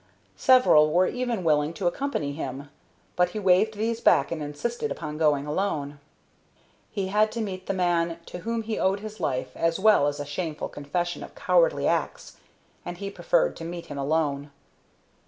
Several 0.35 0.91
were 0.91 1.05
even 1.05 1.43
willing 1.43 1.73
to 1.73 1.85
accompany 1.85 2.33
him, 2.33 2.71
but 3.15 3.29
he 3.37 3.37
waved 3.39 3.75
these 3.75 4.01
back 4.01 4.31
and 4.31 4.41
insisted 4.41 4.91
upon 4.91 5.19
going 5.19 5.45
alone. 5.45 5.99
He 6.89 7.09
had 7.09 7.31
to 7.33 7.39
meet 7.39 7.67
the 7.67 7.73
man 7.75 8.17
to 8.25 8.39
whom 8.39 8.63
he 8.63 8.79
owed 8.79 9.01
his 9.01 9.19
life, 9.19 9.55
as 9.55 9.79
well 9.79 10.07
as 10.07 10.19
a 10.19 10.25
shameful 10.25 10.69
confession 10.69 11.21
of 11.21 11.35
cowardly 11.35 11.87
acts, 11.87 12.37
and 12.83 12.97
he 12.97 13.11
preferred 13.11 13.55
to 13.57 13.63
meet 13.63 13.85
him 13.85 13.99
alone. 13.99 14.49